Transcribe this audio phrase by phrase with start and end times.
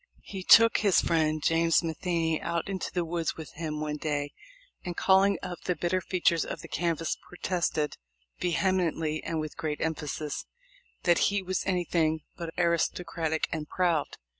[0.23, 4.33] He took his friend James Matheney out into the woods with him one day
[4.83, 7.97] and, calling up the bitter features of the canvass, protested
[8.39, 10.47] "vehemently and with great emphasis"
[11.03, 14.17] that he was anything but aristocratic and proud.